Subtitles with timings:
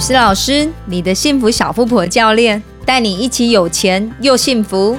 [0.00, 4.96] 雨思老师，你的幸福小富婆教练，带你一起有钱又幸福。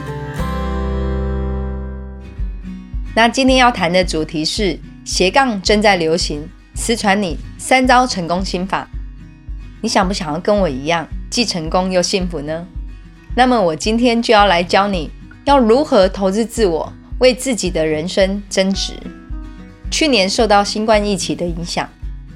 [3.16, 8.88] 那今天要谈的主题是斜杠正在流行，私传你三招成功心法。
[9.82, 12.68] 你想不想要跟我一样，既成功又幸福呢？
[13.36, 15.10] 那么我今天就要来教你
[15.46, 18.94] 要如何投资自我，为自己的人生增值。
[19.90, 21.90] 去年受到新冠疫情的影响，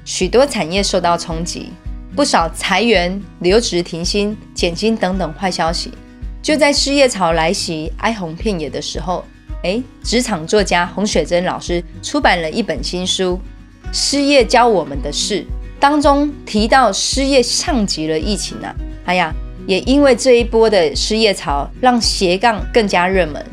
[0.04, 1.70] 许多产业受到冲击。
[2.16, 5.92] 不少裁员、留职停薪、减薪等等坏消息，
[6.40, 9.22] 就在失业潮来袭、哀鸿遍野的时候，
[9.62, 13.38] 哎，职场作家洪雪珍老师出版了一本新书
[13.92, 15.42] 《失业教我们的事》，
[15.78, 18.74] 当中提到失业像极了疫情啊！
[19.04, 19.30] 哎呀，
[19.66, 23.44] 也因为这一波的失业潮，让斜杠更加热门。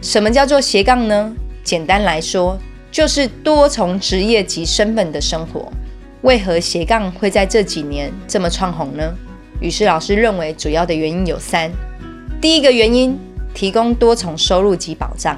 [0.00, 1.34] 什么叫做斜杠呢？
[1.64, 2.56] 简单来说，
[2.92, 5.72] 就是多重职业及身份的生活。
[6.22, 9.12] 为何斜杠会在这几年这么窜红呢？
[9.60, 11.70] 于是老师认为主要的原因有三。
[12.40, 13.18] 第一个原因，
[13.52, 15.36] 提供多重收入及保障，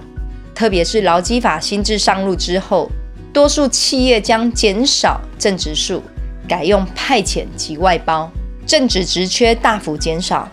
[0.54, 2.90] 特别是劳基法新制上路之后，
[3.32, 6.02] 多数企业将减少正职数，
[6.46, 8.30] 改用派遣及外包，
[8.66, 10.46] 正职职缺大幅减少，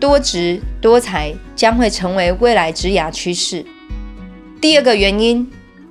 [0.00, 3.64] 多职多才将会成为未来职涯趋势。
[4.62, 5.46] 第二个原因，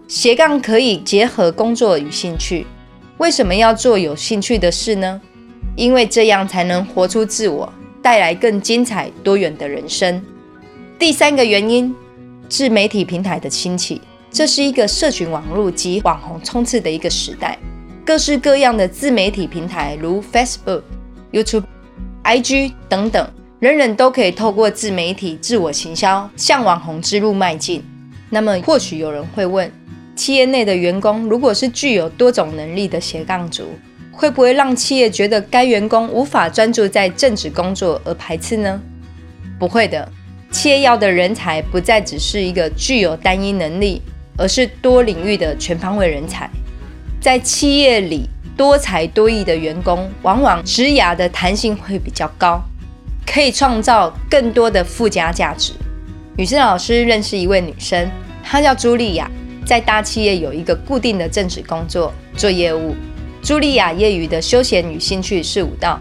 [0.07, 2.65] 斜杠可以结合工作与兴趣。
[3.17, 5.21] 为什么要做有兴趣的事呢？
[5.75, 10.21] 因为这样才能活出自我，带来更精彩多元的人生。
[10.99, 11.93] 第三个原因，
[12.49, 17.57] 自媒体平台的兴起，这是一个社群网络及网红冲刺的一个时代。
[18.05, 20.81] 各式各样的自媒体平台，如 Facebook、
[21.31, 21.63] YouTube、
[22.23, 23.27] IG 等等，
[23.59, 27.83] 人人都可以透过自媒体自我行销，向网红之路迈进。
[28.29, 29.71] 那么，或许有人会问。
[30.15, 33.63] 企业内的员工如果是具有多种能力的斜杠族，
[34.11, 38.79] 会不会让企业觉得该员工无法专注在正职工作而排斥呢？
[39.57, 40.07] 不会的，
[40.51, 44.01] 企业要的人才不再只是一个具有单一能力，
[44.37, 46.49] 而是多领域的全方位人才。
[47.19, 52.61] 在企业里，多才多艺的员工往往职涯的弹性会比较高，
[53.25, 55.73] 可以创造更多的附加价值。
[56.37, 58.07] 女生老师认识一位女生，
[58.43, 59.29] 她叫朱莉亚。
[59.65, 62.95] 在大企业有一个固定的正职工作，做业务。
[63.41, 65.99] 茱莉亚业余的休闲与兴趣是舞蹈，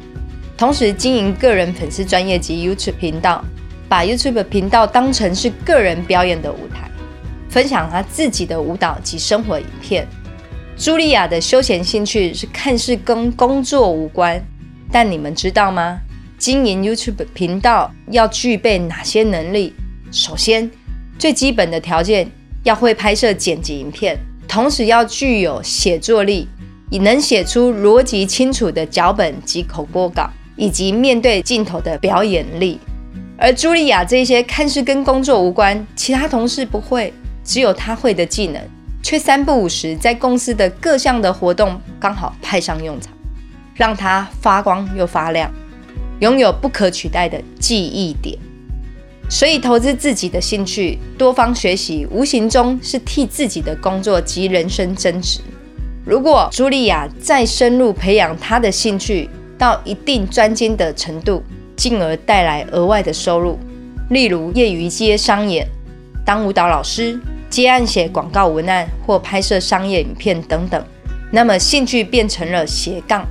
[0.57, 3.45] 同时经营个人粉丝专业及 YouTube 频道，
[3.89, 6.89] 把 YouTube 频道当成是个人表演的舞台，
[7.49, 10.07] 分享她自己的舞蹈及生活影片。
[10.79, 14.41] 茱莉亚的休闲兴趣是看似跟工作无关，
[14.91, 15.99] 但你们知道吗？
[16.39, 19.75] 经营 YouTube 频道要具备哪些能力？
[20.11, 20.71] 首先，
[21.19, 22.31] 最基本的条件。
[22.65, 26.49] 要会拍摄剪辑影片，同时要具有写作力，
[26.91, 32.79] 以能写出逻辑清楚的脚本及口播稿，以及面对镜头的表演力。
[33.37, 37.13] 而茱莉亚这些看似跟工作无关，其他同事不会，
[37.43, 38.63] 只有她会的技能，
[39.03, 43.13] 却三不五时在公司的各项的活动刚好派上用场，
[43.75, 45.53] 让她发光又发亮，
[46.21, 48.39] 拥有不可取代的记忆点。
[49.29, 55.41] 所以，投资自己的兴趣，多方学习，无形中是替自己的工作及人生增值。
[56.05, 61.43] 如果茱莉亚再深入培养她的兴趣到一定专精的程度，
[61.77, 63.59] 进而带来额外的收入，
[64.11, 65.67] 例如业余接商演、
[66.27, 67.19] 当舞蹈老师、
[67.49, 70.85] 接案写广告文案或拍摄商业影片等等，
[71.31, 73.27] 那么兴趣变成了斜杠。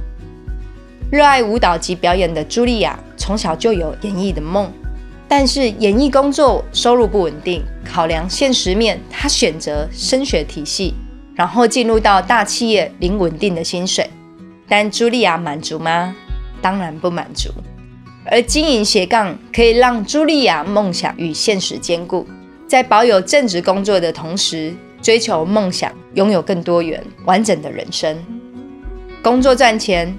[1.11, 4.71] 热爱舞蹈及表演的茱莉亚，从小就有演艺的梦。
[5.33, 10.93] 但是演艺工作收入不稳定，考量现实面，他选择升学体系，
[11.33, 14.09] 然后进入到大企业领稳定的薪水。
[14.67, 16.13] 但茱莉亚满足吗？
[16.61, 17.49] 当然不满足。
[18.25, 22.27] 而经营斜杠可以让茱莉亚梦想与现实兼顾，
[22.67, 28.17] 在保有正职工作的同时，追求梦想，拥有更多元完整的人生。
[29.23, 30.13] 工作赚钱，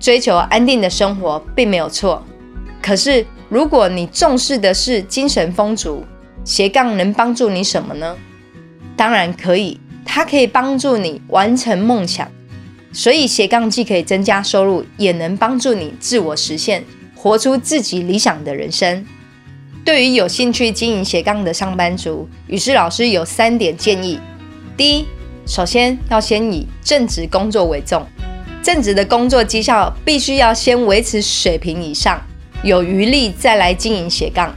[0.00, 2.20] 追求安定的生活，并没有错。
[2.82, 3.24] 可是。
[3.48, 6.04] 如果你重视的是精神丰足，
[6.44, 8.16] 斜杠能帮助你什么呢？
[8.96, 12.28] 当然可以，它可以帮助你完成梦想。
[12.92, 16.82] 所以斜杠既可以增加收入，也能帮助你自我实现，
[17.14, 19.04] 活出自己理想的人生。
[19.84, 24.18] 对于有兴趣经营斜杠的上班族，于是老师有三点建议：
[24.76, 25.06] 第一，
[25.46, 28.04] 首先要先以正职工作为重，
[28.62, 32.20] 正职的工作绩效必须要先维持水平以上。
[32.62, 34.54] 有余力再来经营斜杠，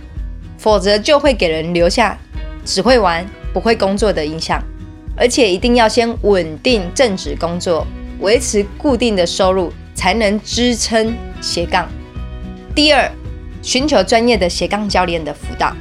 [0.58, 2.18] 否则就会给人留下
[2.66, 4.62] 只会玩不会工作的印象。
[5.16, 7.86] 而且一定要先稳定正职工作，
[8.22, 11.86] 维持固定的收入，才能支撑斜杠。
[12.74, 13.12] 第二，
[13.62, 15.76] 寻求专业的斜杠教练的辅导。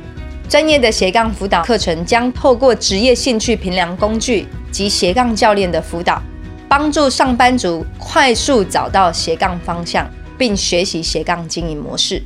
[0.49, 6.21] 专业的斜杠辅导课程将透过职业兴趣评量工具及斜杠教练的辅导，
[6.69, 12.23] 帮助上班族快速找到斜杠方向，并学习斜杠经营模式，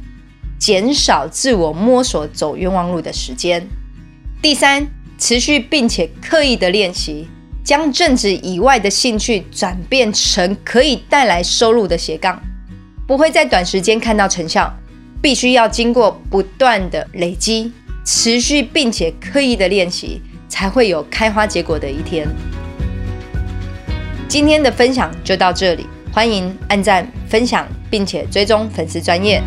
[0.59, 3.67] 减少自我摸索走冤枉路的时间。
[4.43, 4.87] 第三，
[5.19, 7.27] 持续并且刻意的练习，
[7.65, 12.41] 将正职以外的兴趣转变成可以带来收入的斜杠，
[13.07, 14.73] 不会在短时间看到成效，
[15.21, 17.73] 必须要经过不断的累积。
[18.05, 22.27] 持续并且刻意的练习，才会有开花结果的一天。
[24.27, 29.43] 今天的分享就到这里，欢迎按赞、分享，并且追踪粉丝专业。